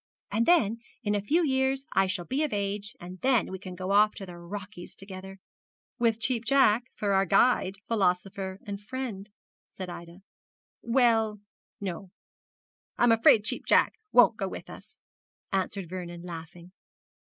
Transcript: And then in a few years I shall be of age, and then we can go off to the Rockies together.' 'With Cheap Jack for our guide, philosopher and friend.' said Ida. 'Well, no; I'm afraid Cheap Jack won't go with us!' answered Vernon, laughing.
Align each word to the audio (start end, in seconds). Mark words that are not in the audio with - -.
And 0.31 0.47
then 0.47 0.79
in 1.03 1.13
a 1.13 1.21
few 1.21 1.45
years 1.45 1.85
I 1.93 2.07
shall 2.07 2.25
be 2.25 2.43
of 2.43 2.51
age, 2.51 2.95
and 2.99 3.21
then 3.21 3.51
we 3.51 3.59
can 3.59 3.75
go 3.75 3.91
off 3.91 4.15
to 4.15 4.25
the 4.25 4.35
Rockies 4.35 4.95
together.' 4.95 5.37
'With 5.99 6.19
Cheap 6.19 6.43
Jack 6.43 6.85
for 6.95 7.13
our 7.13 7.27
guide, 7.27 7.75
philosopher 7.87 8.59
and 8.65 8.81
friend.' 8.81 9.29
said 9.69 9.91
Ida. 9.91 10.23
'Well, 10.81 11.39
no; 11.79 12.09
I'm 12.97 13.11
afraid 13.11 13.45
Cheap 13.45 13.67
Jack 13.67 13.93
won't 14.11 14.37
go 14.37 14.47
with 14.47 14.71
us!' 14.71 14.97
answered 15.53 15.87
Vernon, 15.87 16.23
laughing. 16.23 16.71